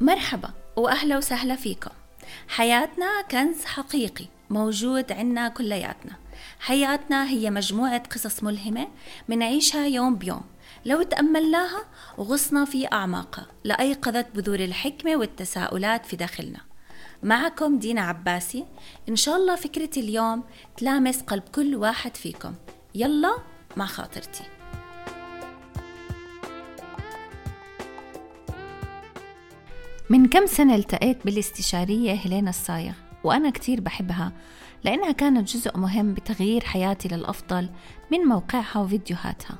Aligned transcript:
مرحبا 0.00 0.50
وأهلا 0.76 1.16
وسهلا 1.16 1.56
فيكم. 1.56 1.90
حياتنا 2.48 3.22
كنز 3.30 3.64
حقيقي 3.64 4.24
موجود 4.50 5.12
عنا 5.12 5.48
كلياتنا. 5.48 6.12
حياتنا 6.60 7.28
هي 7.28 7.50
مجموعة 7.50 8.02
قصص 8.08 8.42
ملهمة 8.42 8.88
منعيشها 9.28 9.86
يوم 9.86 10.16
بيوم. 10.16 10.42
لو 10.84 11.02
تأملناها 11.02 11.84
وغصنا 12.18 12.64
في 12.64 12.92
أعماقها 12.92 13.46
لأيقظت 13.64 14.26
بذور 14.34 14.60
الحكمة 14.60 15.16
والتساؤلات 15.16 16.06
في 16.06 16.16
داخلنا. 16.16 16.60
معكم 17.22 17.78
دينا 17.78 18.00
عباسي. 18.00 18.66
إن 19.08 19.16
شاء 19.16 19.36
الله 19.36 19.56
فكرة 19.56 19.90
اليوم 19.96 20.44
تلامس 20.76 21.22
قلب 21.22 21.42
كل 21.54 21.76
واحد 21.76 22.16
فيكم. 22.16 22.54
يلا 22.94 23.38
مع 23.76 23.86
خاطرتي. 23.86 24.44
من 30.10 30.26
كم 30.26 30.46
سنة 30.46 30.74
التقيت 30.74 31.24
بالاستشارية 31.24 32.12
هيلينا 32.12 32.50
الصايغ 32.50 32.92
وأنا 33.24 33.50
كتير 33.50 33.80
بحبها 33.80 34.32
لأنها 34.84 35.12
كانت 35.12 35.48
جزء 35.48 35.78
مهم 35.78 36.14
بتغيير 36.14 36.64
حياتي 36.64 37.08
للأفضل 37.08 37.70
من 38.12 38.18
موقعها 38.18 38.78
وفيديوهاتها. 38.78 39.58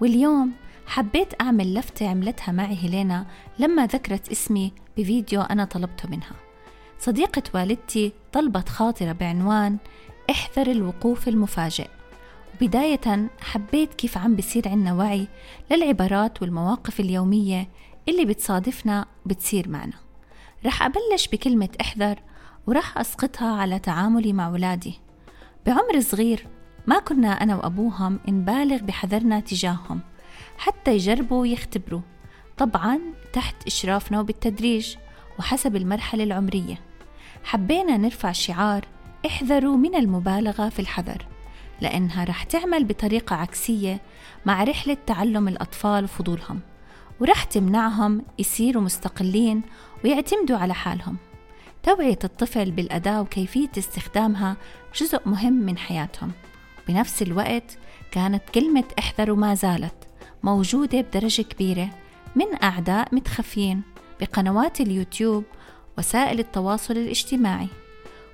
واليوم 0.00 0.52
حبيت 0.86 1.40
أعمل 1.40 1.74
لفتة 1.74 2.08
عملتها 2.10 2.52
معي 2.52 2.76
هيلينا 2.82 3.26
لما 3.58 3.86
ذكرت 3.86 4.30
اسمي 4.30 4.72
بفيديو 4.96 5.40
أنا 5.42 5.64
طلبته 5.64 6.08
منها. 6.08 6.32
صديقة 6.98 7.42
والدتي 7.54 8.12
طلبت 8.32 8.68
خاطرة 8.68 9.12
بعنوان 9.12 9.76
احذر 10.30 10.70
الوقوف 10.70 11.28
المفاجئ 11.28 11.88
بداية 12.60 13.28
حبيت 13.40 13.94
كيف 13.94 14.18
عم 14.18 14.36
بصير 14.36 14.68
عنا 14.68 14.94
وعي 14.94 15.28
للعبارات 15.70 16.42
والمواقف 16.42 17.00
اليومية 17.00 17.68
اللي 18.08 18.24
بتصادفنا 18.24 19.06
بتصير 19.26 19.68
معنا. 19.68 19.92
رح 20.66 20.82
أبلش 20.82 21.28
بكلمة 21.32 21.68
احذر 21.80 22.18
ورح 22.66 22.98
أسقطها 22.98 23.60
على 23.60 23.78
تعاملي 23.78 24.32
مع 24.32 24.48
ولادي. 24.48 25.00
بعمر 25.66 26.00
صغير 26.00 26.46
ما 26.86 26.98
كنا 26.98 27.28
أنا 27.28 27.56
وأبوهم 27.56 28.20
نبالغ 28.28 28.76
بحذرنا 28.76 29.40
تجاههم 29.40 30.00
حتى 30.58 30.94
يجربوا 30.94 31.40
ويختبروا 31.40 32.00
طبعا 32.58 33.00
تحت 33.32 33.66
إشرافنا 33.66 34.20
وبالتدريج 34.20 34.96
وحسب 35.38 35.76
المرحلة 35.76 36.24
العمرية. 36.24 36.80
حبينا 37.44 37.96
نرفع 37.96 38.32
شعار 38.32 38.84
احذروا 39.26 39.76
من 39.76 39.94
المبالغة 39.94 40.68
في 40.68 40.78
الحذر 40.78 41.26
لأنها 41.80 42.24
رح 42.24 42.42
تعمل 42.42 42.84
بطريقة 42.84 43.36
عكسية 43.36 44.00
مع 44.46 44.64
رحلة 44.64 44.96
تعلم 45.06 45.48
الأطفال 45.48 46.04
وفضولهم. 46.04 46.60
ورح 47.20 47.44
تمنعهم 47.44 48.22
يصيروا 48.38 48.82
مستقلين 48.82 49.62
ويعتمدوا 50.04 50.58
على 50.58 50.74
حالهم. 50.74 51.16
توعية 51.82 52.18
الطفل 52.24 52.70
بالأداة 52.70 53.20
وكيفية 53.20 53.70
استخدامها 53.78 54.56
جزء 55.00 55.20
مهم 55.26 55.52
من 55.52 55.78
حياتهم. 55.78 56.32
بنفس 56.88 57.22
الوقت 57.22 57.78
كانت 58.10 58.42
كلمة 58.54 58.84
احذروا 58.98 59.36
ما 59.36 59.54
زالت 59.54 59.94
موجودة 60.42 61.00
بدرجة 61.00 61.42
كبيرة 61.42 61.90
من 62.36 62.62
أعداء 62.62 63.14
متخفيين 63.14 63.82
بقنوات 64.20 64.80
اليوتيوب 64.80 65.44
وسائل 65.98 66.38
التواصل 66.38 66.96
الاجتماعي. 66.96 67.68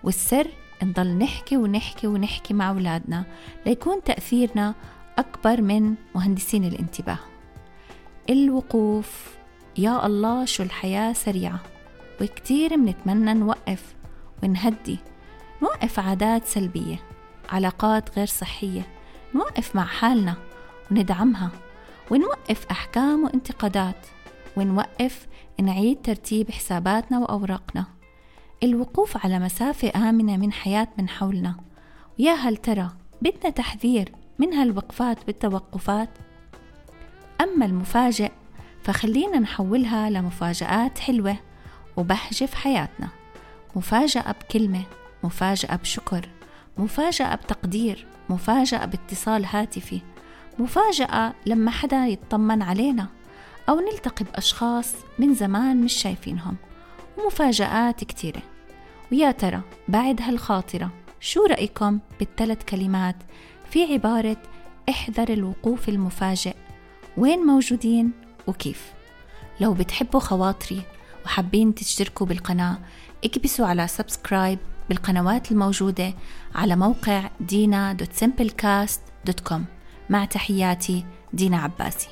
والسر 0.04 0.46
نضل 0.82 1.08
نحكي 1.18 1.56
ونحكي 1.56 2.06
ونحكي 2.06 2.54
مع 2.54 2.70
أولادنا 2.70 3.24
ليكون 3.66 4.02
تأثيرنا 4.04 4.74
أكبر 5.18 5.62
من 5.62 5.94
مهندسين 6.14 6.64
الانتباه. 6.64 7.18
الوقوف. 8.30 9.36
يا 9.78 10.06
الله 10.06 10.44
شو 10.44 10.62
الحياة 10.62 11.12
سريعة. 11.12 11.60
وكتير 12.20 12.76
منتمنى 12.76 13.34
نوقف 13.34 13.94
ونهدي. 14.42 14.98
نوقف 15.62 16.00
عادات 16.00 16.46
سلبية 16.46 16.96
علاقات 17.50 18.18
غير 18.18 18.26
صحية. 18.26 18.86
نوقف 19.34 19.76
مع 19.76 19.84
حالنا 19.84 20.34
وندعمها. 20.90 21.50
ونوقف 22.10 22.66
أحكام 22.70 23.24
وانتقادات. 23.24 24.06
ونوقف 24.56 25.26
نعيد 25.60 26.02
ترتيب 26.02 26.50
حساباتنا 26.50 27.18
وأوراقنا. 27.18 27.84
الوقوف 28.62 29.24
على 29.24 29.38
مسافة 29.38 29.92
آمنة 30.08 30.36
من 30.36 30.52
حياة 30.52 30.88
من 30.98 31.08
حولنا. 31.08 31.54
ويا 32.18 32.32
هل 32.32 32.56
ترى 32.56 32.90
بدنا 33.22 33.50
تحذير 33.50 34.12
من 34.38 34.52
هالوقفات 34.54 35.26
بالتوقفات 35.26 36.10
أما 37.44 37.66
المفاجئ 37.66 38.32
فخلينا 38.82 39.38
نحولها 39.38 40.10
لمفاجآت 40.10 40.98
حلوة 40.98 41.36
وبهجة 41.96 42.44
في 42.44 42.56
حياتنا. 42.56 43.08
مفاجأة 43.76 44.32
بكلمة 44.32 44.82
مفاجأة 45.24 45.76
بشكر 45.76 46.28
مفاجأة 46.78 47.34
بتقدير 47.34 48.06
مفاجأة 48.28 48.84
باتصال 48.84 49.44
هاتفي 49.44 50.00
مفاجأة 50.58 51.34
لما 51.46 51.70
حدا 51.70 52.06
يطمن 52.06 52.62
علينا 52.62 53.06
أو 53.68 53.80
نلتقي 53.80 54.24
بأشخاص 54.24 54.94
من 55.18 55.34
زمان 55.34 55.80
مش 55.80 55.92
شايفينهم. 55.92 56.56
ومفاجآت 57.18 58.04
كتيرة. 58.04 58.42
ويا 59.12 59.30
ترى 59.30 59.60
بعد 59.88 60.20
هالخاطرة 60.22 60.90
شو 61.20 61.46
رأيكم 61.46 61.98
بالثلاث 62.18 62.64
كلمات 62.64 63.16
في 63.70 63.92
عبارة 63.92 64.36
إحذر 64.88 65.32
الوقوف 65.32 65.88
المفاجئ؟ 65.88 66.54
وين 67.16 67.38
موجودين 67.38 68.10
وكيف؟ 68.46 68.92
لو 69.60 69.74
بتحبوا 69.74 70.20
خواطري 70.20 70.82
وحابين 71.24 71.74
تشتركوا 71.74 72.26
بالقناة 72.26 72.78
اكبسوا 73.24 73.66
على 73.66 73.88
سبسكرايب 73.88 74.58
بالقنوات 74.88 75.52
الموجودة 75.52 76.14
على 76.54 76.76
موقع 76.76 77.30
دينا.simplecast.com 77.40 79.60
مع 80.10 80.24
تحياتي 80.24 81.04
دينا 81.32 81.58
عباسي. 81.58 82.08